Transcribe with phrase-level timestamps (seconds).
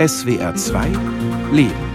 [0.00, 0.96] SWR 2
[1.52, 1.90] Leben.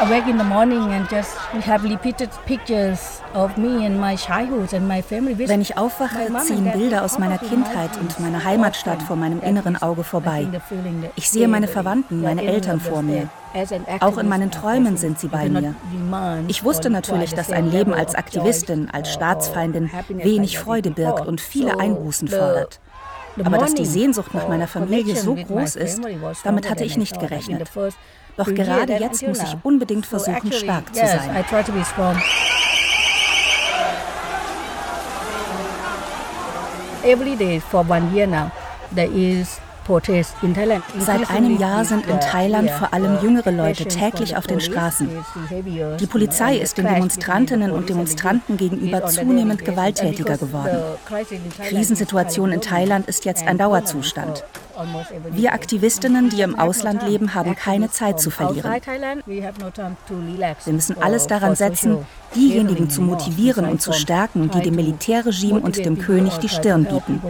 [0.00, 4.86] Awake in the morning and just have repeated pictures of me and my childhood and
[4.86, 5.48] my family.
[5.48, 10.04] Wenn ich aufwache, ziehen Bilder aus meiner Kindheit und meiner Heimatstadt vor meinem inneren Auge
[10.04, 10.46] vorbei.
[11.16, 13.28] Ich sehe meine Verwandten, meine Eltern vor mir.
[14.00, 15.74] Auch in meinen Träumen sind sie bei mir.
[16.48, 21.80] Ich wusste natürlich, dass ein Leben als Aktivistin, als Staatsfeindin wenig Freude birgt und viele
[21.80, 22.80] Einbußen fordert.
[23.44, 26.00] Aber dass die Sehnsucht nach meiner Familie so groß ist,
[26.44, 27.70] damit hatte ich nicht gerechnet.
[28.38, 31.44] Doch gerade jetzt muss ich unbedingt versuchen, stark zu sein.
[37.04, 38.50] Every day for one year now,
[38.94, 39.60] there is
[40.98, 45.08] Seit einem Jahr sind in Thailand vor allem jüngere Leute täglich auf den Straßen.
[45.98, 50.76] Die Polizei ist den Demonstrantinnen und Demonstranten gegenüber zunehmend gewalttätiger geworden.
[51.10, 54.44] Die Krisensituation in Thailand ist jetzt ein Dauerzustand.
[55.30, 58.80] Wir Aktivistinnen, die im Ausland leben, haben keine Zeit zu verlieren.
[59.26, 65.76] Wir müssen alles daran setzen, diejenigen zu motivieren und zu stärken, die dem Militärregime und
[65.84, 67.20] dem König die Stirn bieten.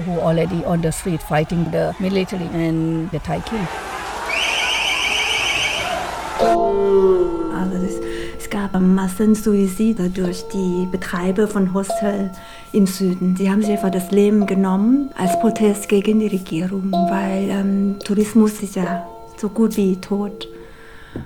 [7.71, 7.95] Das,
[8.39, 12.31] es gab Massensuizide durch die Betreiber von Hostel
[12.73, 13.37] im Süden.
[13.37, 18.63] Sie haben sich einfach das Leben genommen als Protest gegen die Regierung, weil ähm, Tourismus
[18.63, 20.49] ist ja so gut wie tot.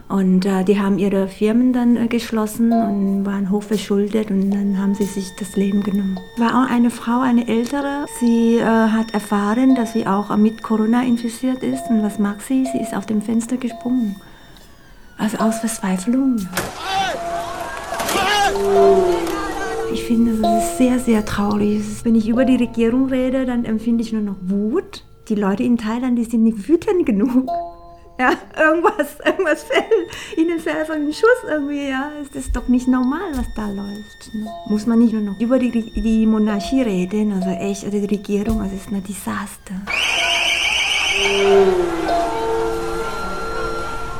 [0.09, 4.95] Und äh, die haben ihre Firmen dann äh, geschlossen und waren hochverschuldet und dann haben
[4.95, 6.19] sie sich das Leben genommen.
[6.39, 8.07] War auch eine Frau, eine ältere.
[8.20, 11.83] Sie äh, hat erfahren, dass sie auch mit Corona infiziert ist.
[11.91, 12.67] Und was macht sie?
[12.73, 14.17] Sie ist auf dem Fenster gesprungen.
[15.19, 16.37] Also aus Verzweiflung.
[19.93, 21.83] Ich finde, das ist sehr, sehr traurig.
[22.03, 25.05] Wenn ich über die Regierung rede, dann empfinde ich nur noch Wut.
[25.29, 27.48] Die Leute in Thailand, die sind nicht wütend genug.
[28.20, 29.89] Ja, irgendwas, irgendwas fällt,
[30.36, 32.13] ihnen fällt so ein Schuss irgendwie, ja.
[32.20, 34.35] Es ist doch nicht normal, was da läuft.
[34.35, 34.47] Ne?
[34.69, 38.61] Muss man nicht nur noch über die, die Monarchie reden, also echt, also die Regierung,
[38.61, 39.74] also ist ein Desaster.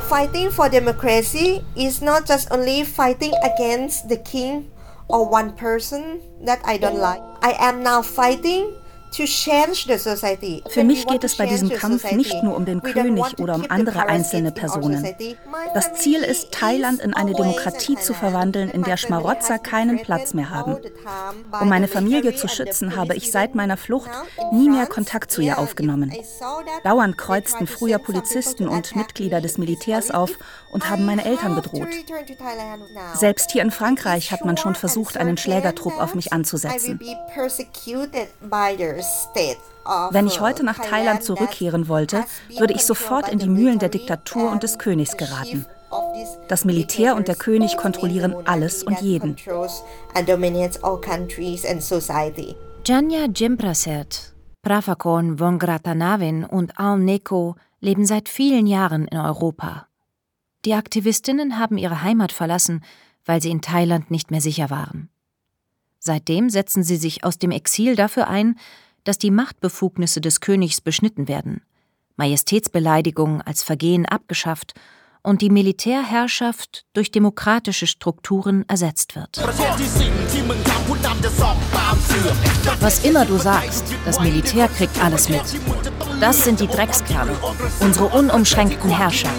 [0.09, 4.65] Fighting for democracy is not just only fighting against the king
[5.09, 7.23] or one person that I don't like.
[7.43, 8.75] I am now fighting
[9.12, 14.06] für mich geht es bei diesem Kampf nicht nur um den König oder um andere
[14.09, 15.06] einzelne Personen.
[15.75, 20.51] Das Ziel ist, Thailand in eine Demokratie zu verwandeln, in der Schmarotzer keinen Platz mehr
[20.51, 20.77] haben.
[21.61, 24.11] Um meine Familie zu schützen, habe ich seit meiner Flucht
[24.53, 26.12] nie mehr Kontakt zu ihr aufgenommen.
[26.84, 30.31] Dauernd kreuzten früher Polizisten und Mitglieder des Militärs auf
[30.71, 31.89] und haben meine Eltern bedroht.
[33.15, 36.99] Selbst hier in Frankreich hat man schon versucht, einen Schlägertrupp auf mich anzusetzen.
[40.11, 42.25] Wenn ich heute nach Thailand zurückkehren wollte,
[42.59, 45.67] würde ich sofort in die Mühlen der Diktatur und des Königs geraten.
[46.49, 49.37] Das Militär und der König kontrollieren alles und jeden.
[52.87, 59.87] Janya Jimpraset, Pravakon Vongratanavin und Aum Neko leben seit vielen Jahren in Europa.
[60.65, 62.84] Die Aktivistinnen haben ihre Heimat verlassen,
[63.25, 65.11] weil sie in Thailand nicht mehr sicher waren.
[65.99, 68.57] Seitdem setzen sie sich aus dem Exil dafür ein,
[69.05, 71.63] dass die Machtbefugnisse des Königs beschnitten werden,
[72.17, 74.75] Majestätsbeleidigung als Vergehen abgeschafft
[75.23, 79.39] und die Militärherrschaft durch demokratische Strukturen ersetzt wird.
[82.81, 85.43] Was immer du sagst, das Militär kriegt alles mit.
[86.21, 87.34] Das sind die Dreckskerle,
[87.81, 89.31] unsere unumschränkten Herrscher.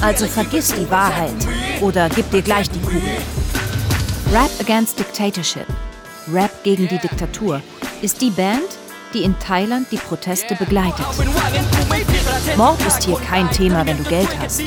[0.00, 1.34] Also vergiss die Wahrheit
[1.80, 3.16] oder gib dir gleich die Kugel.
[4.32, 5.66] Rap Against Dictatorship,
[6.32, 7.62] Rap gegen die Diktatur,
[8.02, 8.78] ist die Band,
[9.14, 11.06] die in Thailand die Proteste begleitet.
[12.56, 14.62] Mord ist hier kein Thema, wenn du Geld hast.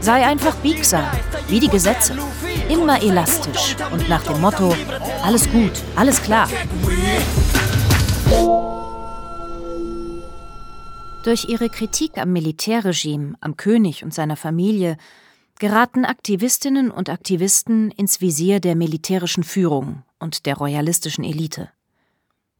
[0.00, 1.04] Sei einfach biegsam,
[1.48, 2.16] wie die Gesetze.
[2.68, 4.74] Immer elastisch und nach dem Motto,
[5.22, 6.48] alles gut, alles klar.
[11.24, 14.96] Durch ihre Kritik am Militärregime, am König und seiner Familie
[15.58, 21.68] geraten Aktivistinnen und Aktivisten ins Visier der militärischen Führung und der royalistischen Elite.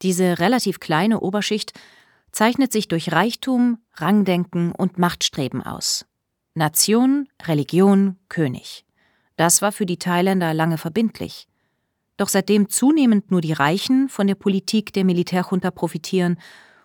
[0.02, 1.73] Diese relativ kleine Oberschicht
[2.32, 6.06] zeichnet sich durch Reichtum, Rangdenken und Machtstreben aus.
[6.55, 8.85] Nation, Religion, König.
[9.37, 11.47] Das war für die Thailänder lange verbindlich.
[12.17, 16.38] Doch seitdem zunehmend nur die Reichen von der Politik der Militärjunta profitieren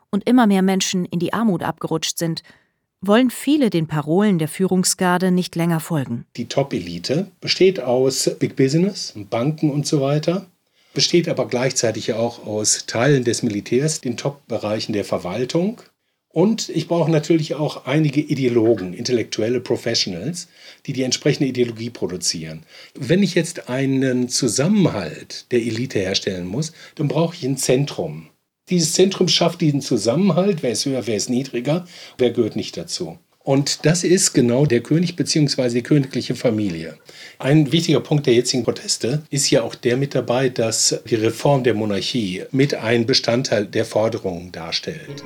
[0.10, 2.42] und immer mehr Menschen in die Armut abgerutscht sind,
[3.02, 6.26] wollen viele den Parolen der Führungsgarde nicht länger folgen.
[6.38, 10.48] Die Top-Elite besteht aus Big Business, Banken und so weiter
[10.95, 15.81] besteht aber gleichzeitig auch aus Teilen des Militärs, den Top-Bereichen der Verwaltung.
[16.30, 20.47] Und ich brauche natürlich auch einige Ideologen, intellektuelle Professionals,
[20.86, 22.63] die die entsprechende Ideologie produzieren.
[22.94, 28.27] Wenn ich jetzt einen Zusammenhalt der Elite herstellen muss, dann brauche ich ein Zentrum.
[28.69, 30.63] Dieses Zentrum schafft diesen Zusammenhalt.
[30.63, 31.86] Wer ist höher, wer ist niedriger,
[32.18, 33.19] wer gehört nicht dazu.
[33.45, 35.69] Und das ist genau der König bzw.
[35.69, 36.97] die königliche Familie.
[37.38, 41.63] Ein wichtiger Punkt der jetzigen Proteste ist ja auch der mit dabei, dass die Reform
[41.63, 45.21] der Monarchie mit ein Bestandteil der Forderungen darstellt.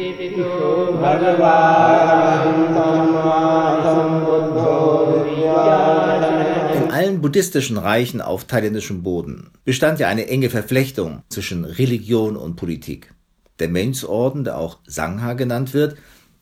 [6.75, 12.57] In allen buddhistischen Reichen auf thailändischem Boden bestand ja eine enge Verflechtung zwischen Religion und
[12.57, 13.13] Politik.
[13.59, 15.95] Der Mönchsorden, der auch Sangha genannt wird,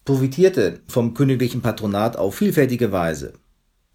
[0.07, 3.33] profitierte vom königlichen Patronat auf vielfältige Weise.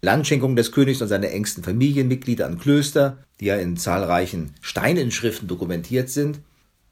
[0.03, 6.11] Landschenkung des Königs und seiner engsten Familienmitglieder an Klöster, die ja in zahlreichen Steininschriften dokumentiert
[6.11, 6.39] sind,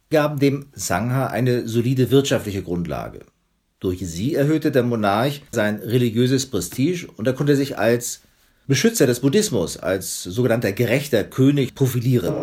[0.10, 3.20] gaben dem Sangha eine solide wirtschaftliche Grundlage.
[3.80, 8.22] Durch sie erhöhte der Monarch sein religiöses Prestige und er konnte sich als
[8.66, 12.34] Beschützer des Buddhismus, als sogenannter gerechter König profilieren.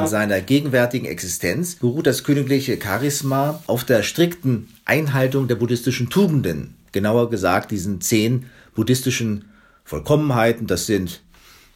[0.00, 6.76] In seiner gegenwärtigen Existenz beruht das königliche Charisma auf der strikten Einhaltung der buddhistischen Tugenden,
[6.92, 9.46] genauer gesagt diesen zehn buddhistischen
[9.84, 11.22] Vollkommenheiten, das sind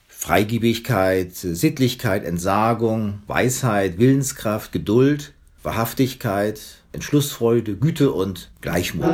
[0.09, 6.61] Freigebigkeit, Sittlichkeit, Entsagung, Weisheit, Willenskraft, Geduld, Wahrhaftigkeit,
[6.93, 9.07] Entschlussfreude, Güte und Gleichmut.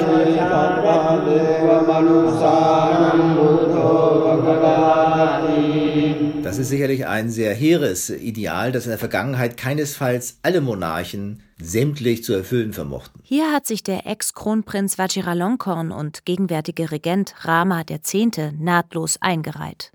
[6.55, 12.23] Das ist sicherlich ein sehr hehres Ideal, das in der Vergangenheit keinesfalls alle Monarchen sämtlich
[12.23, 13.21] zu erfüllen vermochten.
[13.25, 18.15] Hier hat sich der Ex-Kronprinz Vajiralongkorn und gegenwärtige Regent Rama X.
[18.57, 19.91] nahtlos eingereiht.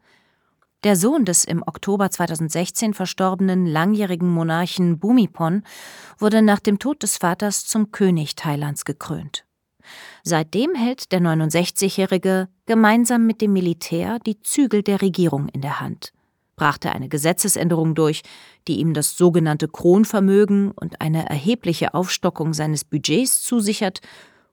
[0.84, 5.64] Der Sohn des im Oktober 2016 verstorbenen langjährigen Monarchen Bhumipon
[6.18, 9.46] wurde nach dem Tod des Vaters zum König Thailands gekrönt.
[10.24, 16.12] Seitdem hält der 69-Jährige gemeinsam mit dem Militär die Zügel der Regierung in der Hand,
[16.60, 18.22] brachte eine Gesetzesänderung durch,
[18.68, 24.02] die ihm das sogenannte Kronvermögen und eine erhebliche Aufstockung seines Budgets zusichert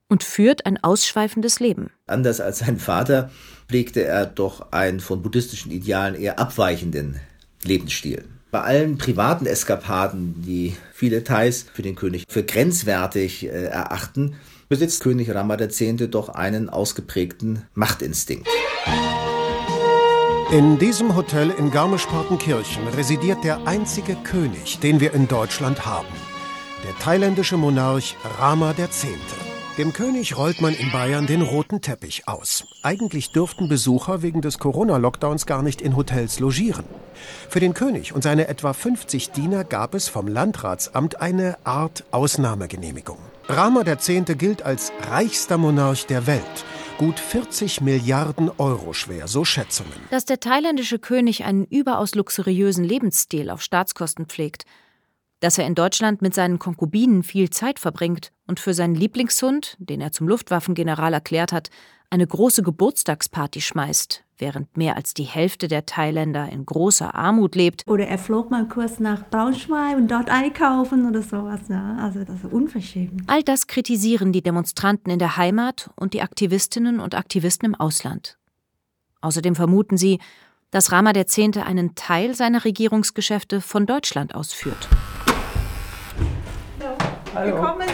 [0.09, 1.91] und führt ein ausschweifendes Leben.
[2.07, 3.31] Anders als sein Vater
[3.69, 7.21] pflegte er doch einen von buddhistischen Idealen eher abweichenden
[7.65, 8.25] Lebensstil.
[8.53, 14.37] Bei allen privaten Eskapaden, die viele Thais für den König für grenzwertig äh, erachten,
[14.69, 15.83] besitzt König Rama X.
[16.09, 18.49] doch einen ausgeprägten Machtinstinkt.
[20.53, 26.07] In diesem Hotel in Garmisch-Partenkirchen residiert der einzige König, den wir in Deutschland haben.
[26.85, 29.09] Der thailändische Monarch Rama X.
[29.77, 32.65] Dem König rollt man in Bayern den roten Teppich aus.
[32.85, 36.85] Eigentlich dürften Besucher wegen des Corona-Lockdowns gar nicht in Hotels logieren.
[37.49, 43.19] Für den König und seine etwa 50 Diener gab es vom Landratsamt eine Art Ausnahmegenehmigung.
[43.49, 44.13] Rama X.
[44.39, 46.65] gilt als reichster Monarch der Welt.
[46.99, 49.93] Gut 40 Milliarden Euro schwer, so Schätzungen.
[50.11, 54.65] Dass der thailändische König einen überaus luxuriösen Lebensstil auf Staatskosten pflegt,
[55.41, 60.01] dass er in Deutschland mit seinen Konkubinen viel Zeit verbringt und für seinen Lieblingshund, den
[60.01, 61.69] er zum Luftwaffengeneral erklärt hat,
[62.09, 67.83] eine große Geburtstagsparty schmeißt, während mehr als die Hälfte der Thailänder in großer Armut lebt.
[67.87, 71.61] Oder er flog mal kurz nach Braunschweig und dort einkaufen oder sowas.
[71.69, 71.97] Ja.
[72.01, 73.23] Also das ist unverschämt.
[73.27, 78.39] All das kritisieren die Demonstranten in der Heimat und die Aktivistinnen und Aktivisten im Ausland.
[79.21, 80.19] Außerdem vermuten sie,
[80.71, 81.39] dass Rama X.
[81.39, 84.89] einen Teil seiner Regierungsgeschäfte von Deutschland ausführt.
[87.35, 87.55] Hallo.
[87.55, 87.89] Willkommen.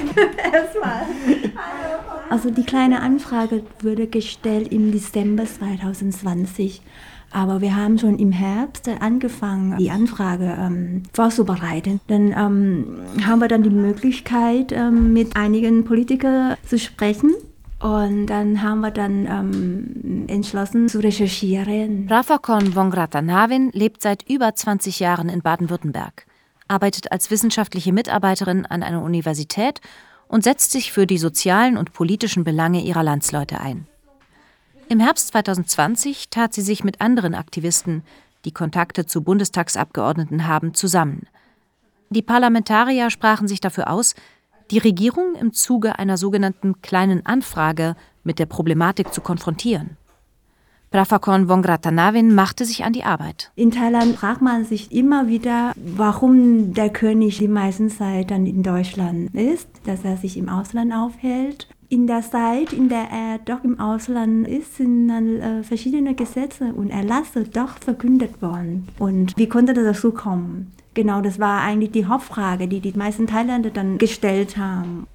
[0.52, 1.06] Erstmal.
[2.32, 6.80] Also die kleine Anfrage wurde gestellt im Dezember 2020.
[7.30, 12.00] Aber wir haben schon im Herbst angefangen, die Anfrage ähm, vorzubereiten.
[12.06, 17.34] Dann ähm, haben wir dann die Möglichkeit, ähm, mit einigen Politikern zu sprechen.
[17.80, 22.06] Und dann haben wir dann ähm, entschlossen zu recherchieren.
[22.08, 26.24] Rafakon Wongratanavin lebt seit über 20 Jahren in Baden-Württemberg
[26.72, 29.80] arbeitet als wissenschaftliche Mitarbeiterin an einer Universität
[30.32, 33.86] und setzt sich für die sozialen und politischen Belange ihrer Landsleute ein.
[34.88, 38.02] Im Herbst 2020 tat sie sich mit anderen Aktivisten,
[38.46, 41.26] die Kontakte zu Bundestagsabgeordneten haben, zusammen.
[42.08, 44.14] Die Parlamentarier sprachen sich dafür aus,
[44.70, 49.98] die Regierung im Zuge einer sogenannten kleinen Anfrage mit der Problematik zu konfrontieren.
[50.92, 53.50] Prafakon Wongrattanavin machte sich an die Arbeit.
[53.56, 58.62] In Thailand fragt man sich immer wieder, warum der König die meiste Zeit dann in
[58.62, 61.66] Deutschland ist, dass er sich im Ausland aufhält.
[61.88, 66.72] in der Zeit, in der er doch im Ausland ist, sind dann äh, verschiedene Gesetze
[66.72, 68.88] und Erlasse doch verkündet worden.
[68.99, 70.72] Und wie konnte das dazu kommen?
[70.94, 75.06] Genau, das war eigentlich die Hauptfrage, die die meisten Thailänder dann gestellt haben.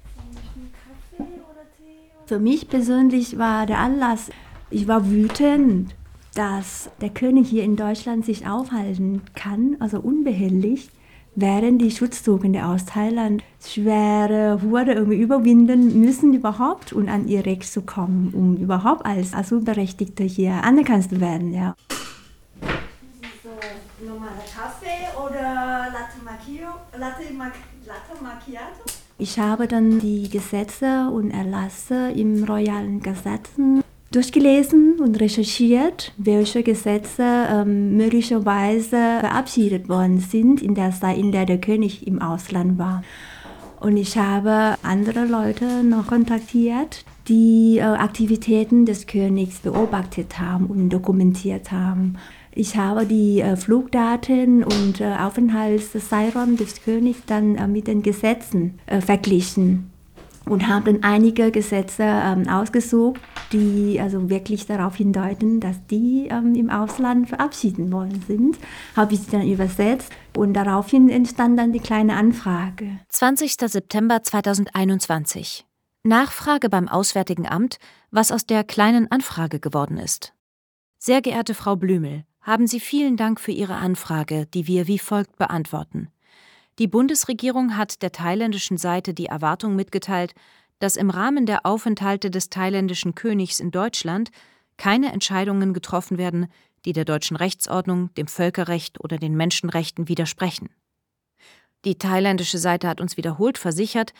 [2.26, 4.30] Für mich persönlich war der Anlass,
[4.70, 5.94] ich war wütend,
[6.34, 10.90] dass der König hier in Deutschland sich aufhalten kann, also unbehelligt,
[11.34, 17.64] während die Schutzsuchende aus Thailand schwere Hürde irgendwie überwinden müssen überhaupt, um an ihr Recht
[17.64, 21.54] zu kommen, um überhaupt als Asylberechtigte hier anerkannt zu werden.
[21.54, 21.74] Ja.
[23.42, 23.50] So,
[24.04, 26.78] normale Kaffee oder Latte Macchiato?
[26.98, 27.52] Latte, Mac
[27.86, 28.82] Latte Macchiato?
[29.16, 37.22] Ich habe dann die Gesetze und Erlasse im Royalen Gesetzen durchgelesen und recherchiert, welche Gesetze
[37.22, 43.02] ähm, möglicherweise verabschiedet worden sind in der Zeit, in der der König im Ausland war.
[43.80, 50.88] Und ich habe andere Leute noch kontaktiert, die äh, Aktivitäten des Königs beobachtet haben und
[50.88, 52.16] dokumentiert haben.
[52.52, 58.80] Ich habe die äh, Flugdaten und äh, Aufenthaltszeitraum des Königs dann äh, mit den Gesetzen
[58.86, 59.90] äh, verglichen
[60.48, 63.20] und haben dann einige Gesetze ähm, ausgesucht,
[63.52, 68.58] die also wirklich darauf hindeuten, dass die ähm, im Ausland verabschieden worden sind.
[68.96, 72.98] Habe ich sie dann übersetzt und daraufhin entstand dann die kleine Anfrage.
[73.08, 73.54] 20.
[73.54, 75.66] September 2021.
[76.04, 77.78] Nachfrage beim Auswärtigen Amt,
[78.10, 80.32] was aus der kleinen Anfrage geworden ist.
[80.98, 85.36] Sehr geehrte Frau Blümel, haben Sie vielen Dank für Ihre Anfrage, die wir wie folgt
[85.36, 86.08] beantworten.
[86.78, 90.34] Die Bundesregierung hat der thailändischen Seite die Erwartung mitgeteilt,
[90.78, 94.30] dass im Rahmen der Aufenthalte des thailändischen Königs in Deutschland
[94.76, 96.46] keine Entscheidungen getroffen werden,
[96.84, 100.70] die der deutschen Rechtsordnung, dem Völkerrecht oder den Menschenrechten widersprechen.
[101.84, 104.12] Die thailändische Seite hat uns wiederholt versichert,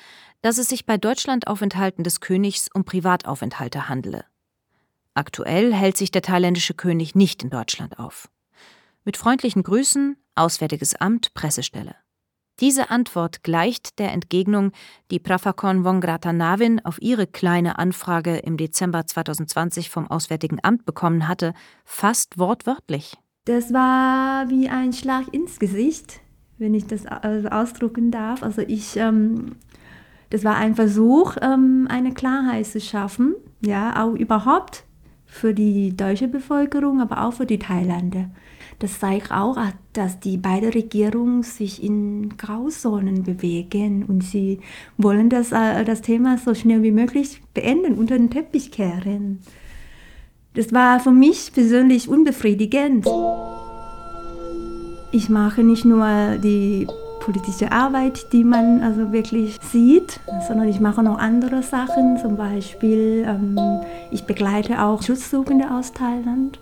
[0.43, 4.25] dass es sich bei Deutschlandaufenthalten des Königs um Privataufenthalte handele.
[5.15, 8.29] Aktuell hält sich der thailändische König nicht in Deutschland auf.
[9.05, 11.97] Mit freundlichen Grüßen, Auswärtiges Amt, Pressestelle.
[12.61, 14.73] Diese Antwort gleicht der Entgegnung,
[15.13, 21.55] die Prafakon Wongratanaven auf ihre kleine Anfrage im Dezember 2020 vom Auswärtigen Amt bekommen hatte,
[21.85, 23.17] fast wortwörtlich.
[23.45, 26.21] Das war wie ein Schlag ins Gesicht,
[26.59, 28.43] wenn ich das ausdrucken darf.
[28.43, 29.57] Also ich, ähm,
[30.31, 34.85] das war ein Versuch, ähm, eine Klarheit zu schaffen, ja, auch überhaupt
[35.27, 38.31] für die deutsche Bevölkerung, aber auch für die Thailänder.
[38.79, 39.59] Das zeigt auch,
[39.93, 44.61] dass die beiden Regierungen sich in Grauzonen bewegen und sie
[44.97, 49.41] wollen das, äh, das Thema so schnell wie möglich beenden, unter den Teppich kehren.
[50.55, 53.07] Das war für mich persönlich unbefriedigend.
[55.11, 56.87] Ich mache nicht nur die
[57.21, 62.17] politische Arbeit, die man also wirklich sieht, sondern ich mache noch andere Sachen.
[62.19, 63.59] Zum Beispiel, ähm,
[64.11, 66.59] ich begleite auch Schutzsuchende aus Thailand.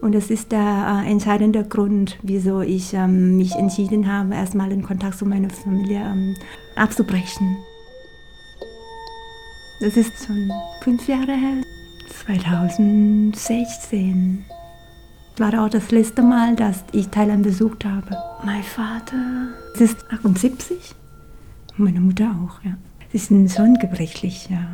[0.00, 4.82] Und das ist der äh, entscheidende Grund, wieso ich ähm, mich entschieden habe, erstmal den
[4.82, 6.36] Kontakt zu meiner Familie ähm,
[6.76, 7.56] abzubrechen.
[9.80, 10.52] Das ist schon
[10.82, 11.62] fünf Jahre her,
[12.24, 14.44] 2016
[15.38, 18.16] war auch das letzte Mal, dass ich Thailand besucht habe.
[18.44, 20.94] Mein Vater ist 78,
[21.76, 22.76] meine Mutter auch, ja.
[23.12, 24.66] Sie sind schon gebrechlich, ja.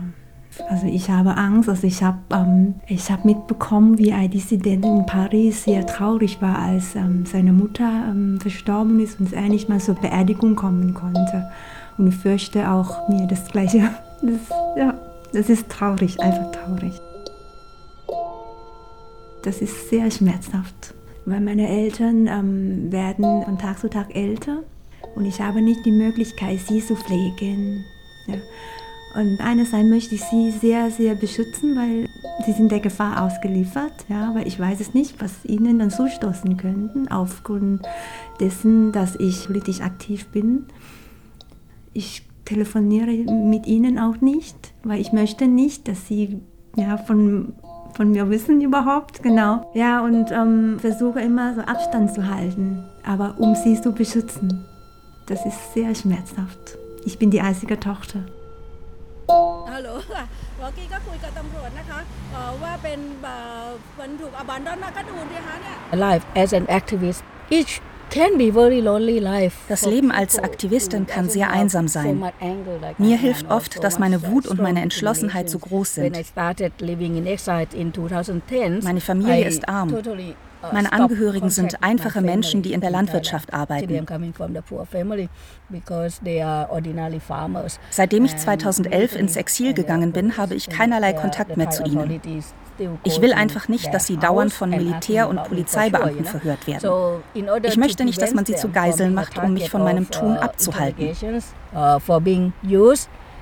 [0.68, 5.64] Also ich habe Angst, also ich habe ähm, hab mitbekommen, wie ein Dissident in Paris
[5.64, 9.96] sehr traurig war, als ähm, seine Mutter ähm, verstorben ist und er nicht mal zur
[9.96, 11.50] Beerdigung kommen konnte.
[11.98, 13.90] Und ich fürchte auch mir das Gleiche.
[14.22, 14.94] Das, ja,
[15.34, 16.98] das ist traurig, einfach traurig.
[19.42, 20.94] Das ist sehr schmerzhaft,
[21.26, 24.60] weil meine Eltern ähm, werden von Tag zu Tag älter
[25.14, 27.84] und ich habe nicht die Möglichkeit, sie zu pflegen.
[28.26, 28.36] Ja.
[29.14, 32.08] Und einerseits möchte ich sie sehr, sehr beschützen, weil
[32.44, 33.92] sie sind der Gefahr ausgeliefert.
[34.08, 37.82] Ja, aber ich weiß es nicht, was ihnen dann zustoßen könnten, aufgrund
[38.40, 40.66] dessen, dass ich politisch aktiv bin.
[41.92, 46.40] Ich telefoniere mit ihnen auch nicht, weil ich möchte nicht, dass sie
[46.76, 47.54] ja, von,
[47.94, 49.70] von mir wissen überhaupt, genau.
[49.74, 54.64] Ja, und ähm, versuche immer so Abstand zu halten, aber um sie zu beschützen.
[55.26, 56.76] Das ist sehr schmerzhaft.
[57.04, 58.20] Ich bin die einzige Tochter.
[59.73, 60.23] ฮัลโหลค่ะ
[60.57, 61.99] เมื่อกี้ก็คุยกับตำรวจนะคะ
[62.63, 62.99] ว่าเป็น
[63.99, 67.21] มันถูกอบันดอนก็ดูดิคะเนี่ย Alive as an activist
[67.57, 67.73] each
[69.67, 72.19] Das Leben als Aktivistin kann sehr einsam sein.
[72.97, 76.17] Mir hilft oft, dass meine Wut und meine Entschlossenheit so groß sind.
[78.83, 79.93] Meine Familie ist arm.
[80.72, 84.06] Meine Angehörigen sind einfache Menschen, die in der Landwirtschaft arbeiten.
[87.90, 92.20] Seitdem ich 2011 ins Exil gegangen bin, habe ich keinerlei Kontakt mehr zu ihnen.
[93.04, 97.22] Ich will einfach nicht, dass sie dauernd von Militär- und Polizeibeamten verhört werden.
[97.62, 101.14] Ich möchte nicht, dass man sie zu Geiseln macht, um mich von meinem Tun abzuhalten.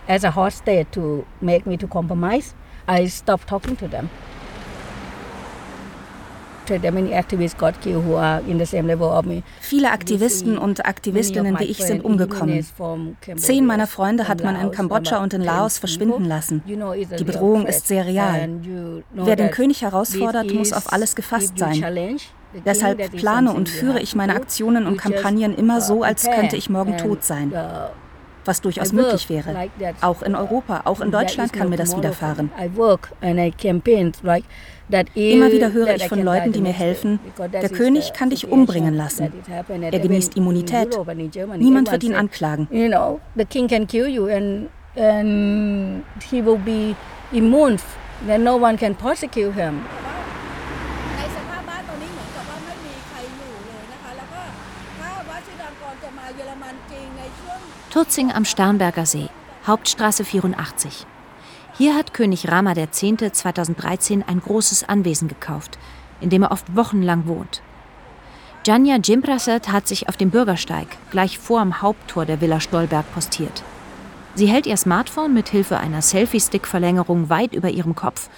[0.08, 2.54] as a hostage to make me to compromise,
[2.88, 4.10] I stopped talking to them.
[9.60, 12.66] Viele Aktivisten und Aktivistinnen wie ich sind umgekommen.
[13.36, 16.62] Zehn meiner Freunde hat man in Kambodscha und in Laos verschwinden lassen.
[16.66, 18.48] Die Bedrohung ist sehr real.
[19.12, 22.18] Wer den König herausfordert, muss auf alles gefasst sein.
[22.66, 26.98] Deshalb plane und führe ich meine Aktionen und Kampagnen immer so, als könnte ich morgen
[26.98, 27.52] tot sein
[28.44, 29.68] was durchaus möglich wäre.
[30.00, 32.50] Auch in Europa, auch in Deutschland kann mir das widerfahren.
[35.14, 37.18] Immer wieder höre ich von Leuten, die mir helfen,
[37.52, 39.32] der König kann dich umbringen lassen.
[39.90, 40.98] Er genießt Immunität.
[41.58, 42.68] Niemand wird ihn anklagen.
[44.94, 46.94] and he will be
[47.32, 47.78] immune.
[48.26, 49.84] Then no one can prosecute him.
[57.92, 59.28] Turzing am Starnberger See,
[59.66, 61.04] Hauptstraße 84.
[61.76, 63.04] Hier hat König Rama X.
[63.32, 65.78] 2013 ein großes Anwesen gekauft,
[66.22, 67.60] in dem er oft wochenlang wohnt.
[68.66, 73.62] Janja Jimprasert hat sich auf dem Bürgersteig gleich vor am Haupttor der Villa Stolberg postiert.
[74.36, 78.30] Sie hält ihr Smartphone mit Hilfe einer Selfie-Stick-Verlängerung weit über ihrem Kopf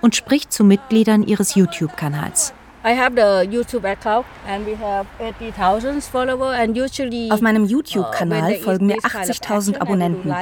[0.00, 2.54] und spricht zu Mitgliedern ihres YouTube-Kanals.
[2.82, 7.66] I have the YouTube account and we have 80,000 followers and usually Auf meinem uh,
[7.66, 10.34] YouTube-Kanal folgen mir 80.000 Abonnenten.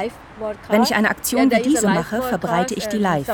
[0.69, 3.27] Wenn ich eine Aktion wie diese mache, verbreite ich die live.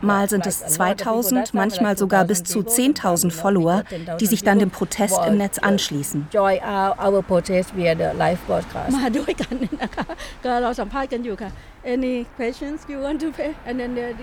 [0.00, 3.84] Mal sind es 2000, manchmal sogar bis zu 10.000 Follower,
[4.18, 6.26] die sich dann dem Protest im Netz anschließen.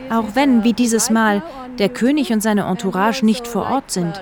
[0.09, 1.43] Auch wenn, wie dieses Mal,
[1.77, 4.19] der König und seine Entourage nicht vor Ort sind,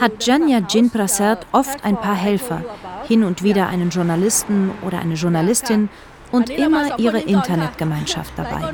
[0.00, 2.62] hat Janya Jin Prasert oft ein paar Helfer,
[3.06, 5.88] hin und wieder einen Journalisten oder eine Journalistin
[6.32, 8.72] und immer ihre Internetgemeinschaft dabei.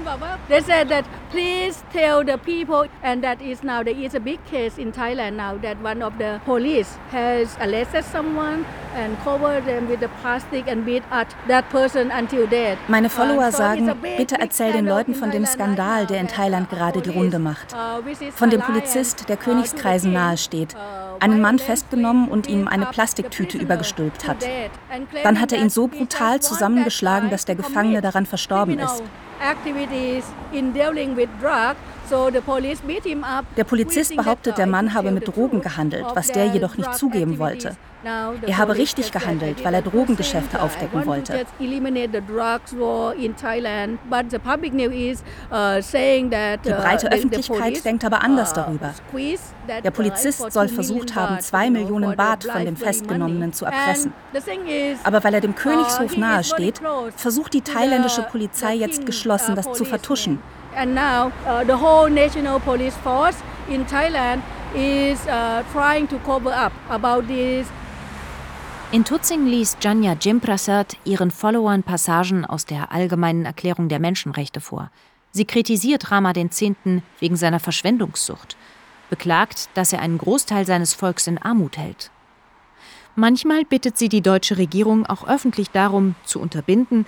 [12.89, 17.11] Meine Follower sagen, bitte erzähl den Leuten von dem Skandal, der in Thailand gerade die
[17.11, 17.75] Runde macht.
[17.75, 22.87] Uh, von dem Polizist, der uh, Königskreisen nahesteht, uh, einen Mann festgenommen und ihm eine
[22.87, 24.47] Plastiktüte übergestülpt hat.
[25.25, 29.03] Dann hat er ihn so brutal zusammengeschlagen, dass der Gefangene daran verstorben ist.
[33.57, 37.77] Der Polizist behauptet, der Mann habe mit Drogen gehandelt, was der jedoch nicht zugeben wollte.
[38.05, 41.47] Er habe richtig gehandelt, weil er Drogengeschäfte aufdecken wollte.
[41.59, 41.67] Die
[46.71, 48.95] breite Öffentlichkeit denkt aber anders darüber.
[49.83, 54.13] Der Polizist soll versucht haben, zwei Millionen Baht von dem Festgenommenen zu erpressen.
[55.05, 56.81] Aber weil er dem Königshof nahesteht,
[57.17, 60.41] versucht die thailändische Polizei jetzt geschlossen, das zu vertuschen.
[60.77, 63.37] And now uh, the whole national police force
[63.69, 64.43] in Thailand
[64.75, 67.69] is uh, trying to cover up about this
[68.95, 74.89] in Tutzing liest Janja Jimprasert ihren Followern Passagen aus der Allgemeinen Erklärung der Menschenrechte vor.
[75.33, 76.63] Sie kritisiert Rama X.
[77.19, 78.57] wegen seiner Verschwendungssucht,
[79.11, 82.13] beklagt, dass er einen Großteil seines Volks in Armut hält.
[83.17, 87.05] Manchmal bittet sie die deutsche Regierung auch öffentlich darum, zu unterbinden,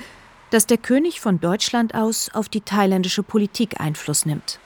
[0.50, 4.58] dass der König von Deutschland aus auf die thailändische Politik Einfluss nimmt.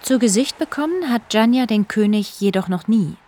[0.00, 3.18] Zu Gesicht bekommen hat Janja den König jedoch noch nie.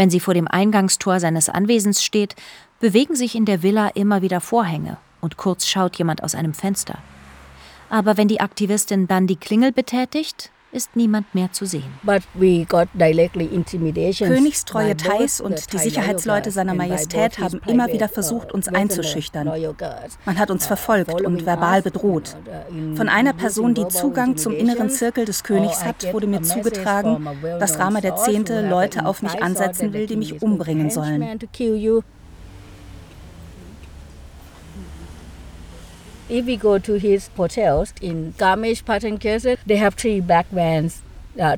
[0.00, 2.34] Wenn sie vor dem Eingangstor seines Anwesens steht,
[2.78, 6.96] bewegen sich in der Villa immer wieder Vorhänge und kurz schaut jemand aus einem Fenster.
[7.90, 11.92] Aber wenn die Aktivistin dann die Klingel betätigt, ist niemand mehr zu sehen.
[14.18, 19.50] Königstreue Thais und die Sicherheitsleute seiner Majestät haben immer wieder versucht, uns einzuschüchtern.
[20.24, 22.36] Man hat uns verfolgt und verbal bedroht.
[22.94, 27.26] Von einer Person, die Zugang zum inneren Zirkel des Königs hat, wurde mir zugetragen,
[27.58, 28.28] dass Rama X.
[28.68, 31.38] Leute auf mich ansetzen will, die mich umbringen sollen.
[36.30, 41.02] If we go to his hotels in Garmisch, Partenkirchen, they have three black vans.
[41.36, 41.56] Uh,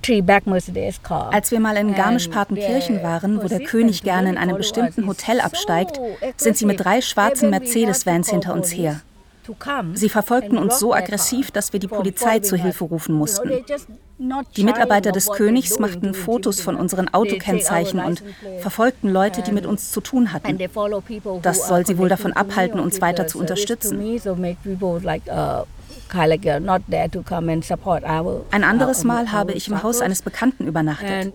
[1.30, 5.98] Als wir mal in Garmisch-Partenkirchen waren, wo der König gerne in einem bestimmten Hotel absteigt,
[6.36, 9.00] sind sie mit drei schwarzen Mercedes-Vans hinter uns her.
[9.94, 13.50] Sie verfolgten uns so aggressiv, dass wir die Polizei zu Hilfe rufen mussten.
[14.56, 18.22] Die Mitarbeiter des Königs machten Fotos von unseren Autokennzeichen und
[18.60, 20.58] verfolgten Leute, die mit uns zu tun hatten.
[21.42, 23.98] Das soll sie wohl davon abhalten, uns weiter zu unterstützen.
[28.50, 31.32] Ein anderes Mal habe ich im Haus eines Bekannten übernachtet.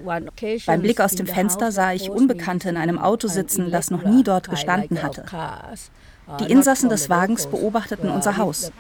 [0.66, 4.24] Beim Blick aus dem Fenster sah ich Unbekannte in einem Auto sitzen, das noch nie
[4.24, 5.26] dort gestanden hatte.
[6.42, 8.72] Die Insassen des Wagens beobachteten unser Haus.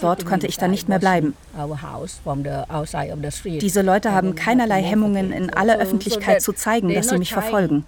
[0.00, 1.34] Dort konnte ich dann nicht mehr bleiben.
[3.60, 7.84] Diese Leute haben keinerlei Hemmungen, in aller Öffentlichkeit zu zeigen, dass sie mich verfolgen.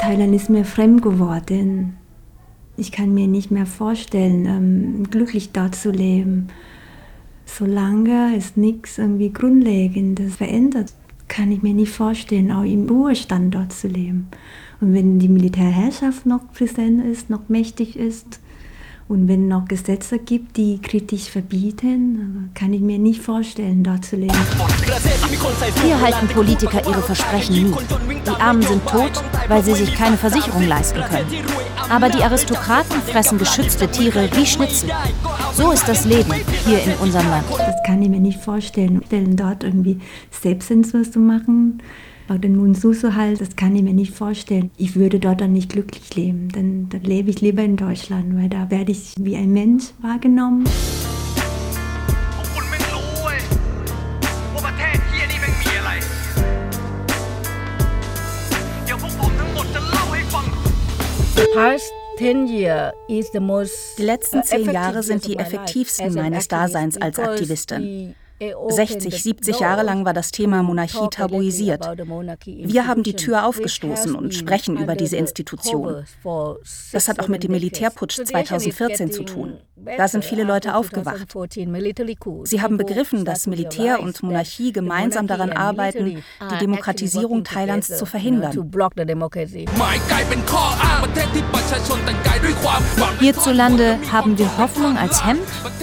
[0.00, 1.98] Thailand ist mir fremd geworden.
[2.76, 6.48] Ich kann mir nicht mehr vorstellen, ähm, glücklich dort zu leben.
[7.46, 10.92] Solange es nichts irgendwie Grundlegendes verändert,
[11.28, 14.28] kann ich mir nicht vorstellen, auch im Ruhestand dort zu leben.
[14.80, 18.40] Und wenn die Militärherrschaft noch präsent ist, noch mächtig ist,
[19.06, 24.04] und wenn es noch Gesetze gibt, die kritisch verbieten, kann ich mir nicht vorstellen, dort
[24.04, 24.34] zu leben.
[25.82, 27.74] Hier halten Politiker ihre Versprechen nie.
[28.26, 31.26] Die Armen sind tot, weil sie sich keine Versicherung leisten können.
[31.90, 34.90] Aber die Aristokraten fressen geschützte Tiere wie Schnitzel.
[35.52, 36.32] So ist das Leben
[36.64, 37.44] hier in unserem Land.
[37.50, 39.02] Das kann ich mir nicht vorstellen,
[39.36, 41.82] dort irgendwie Selbstzensur zu machen.
[42.26, 44.70] Aber den Munsusu halt, das kann ich mir nicht vorstellen.
[44.78, 46.48] Ich würde dort dann nicht glücklich leben.
[46.48, 50.64] Dann, dann lebe ich lieber in Deutschland, weil da werde ich wie ein Mensch wahrgenommen.
[63.98, 68.14] Die letzten zehn Jahre sind die effektivsten meines Daseins als Aktivistin.
[68.40, 71.84] 60, 70 Jahre lang war das Thema Monarchie tabuisiert.
[72.44, 76.04] Wir haben die Tür aufgestoßen und sprechen über diese Institution.
[76.92, 79.58] Das hat auch mit dem Militärputsch 2014 zu tun.
[79.96, 81.26] Da sind viele Leute aufgewacht.
[82.44, 88.70] Sie haben begriffen, dass Militär und Monarchie gemeinsam daran arbeiten, die Demokratisierung Thailands zu verhindern.
[93.20, 95.42] Hierzulande haben wir Hoffnung als Hemd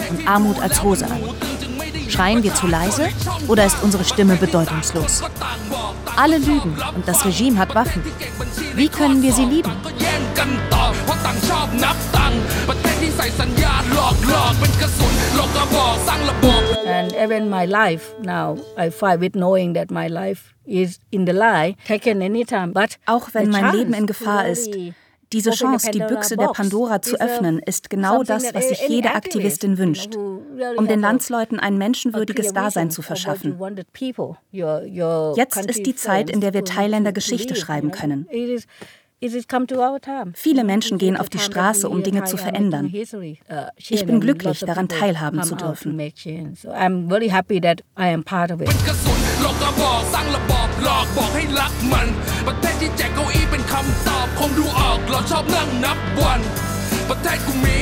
[0.10, 1.20] und Armut als Hose an.
[2.12, 3.10] Schreien wir zu leise
[3.48, 5.24] oder ist unsere Stimme bedeutungslos?
[6.18, 8.04] Alle lügen und das Regime hat Waffen.
[8.76, 9.72] Wie können wir sie lieben?
[16.86, 21.34] And even my life now, I fight with knowing that my life is in the
[21.34, 22.74] lie, taken anytime.
[22.74, 24.76] But auch wenn mein Leben in Gefahr ist,
[25.34, 29.78] diese Chance, die Büchse der Pandora zu öffnen, ist genau das, was sich jede Aktivistin
[29.78, 30.16] wünscht,
[30.78, 33.58] um den Landsleuten ein menschenwürdiges Dasein zu verschaffen.
[34.52, 38.28] Jetzt ist die Zeit, in der wir Thailänder Geschichte schreiben können.
[40.34, 42.92] Viele Menschen gehen auf die Straße, um Dinge zu verändern.
[43.78, 46.00] Ich bin glücklich, daran teilhaben zu dürfen.
[50.84, 52.08] หลอกบอกให้รักมัน
[52.48, 56.42] ประเทศที่แจกเก้าอี้เป็นคำตอบคงดูออกเราชอบนั่งนับวัน
[57.10, 57.80] ประเทศกูมี